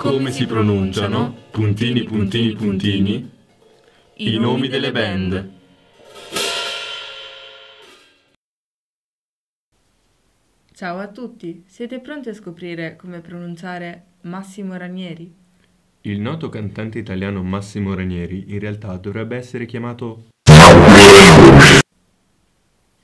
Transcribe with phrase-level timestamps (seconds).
[0.00, 3.30] come si pronunciano, puntini puntini puntini,
[4.14, 5.50] i nomi delle band.
[10.72, 15.34] Ciao a tutti, siete pronti a scoprire come pronunciare Massimo Ranieri?
[16.00, 20.28] Il noto cantante italiano Massimo Ranieri in realtà dovrebbe essere chiamato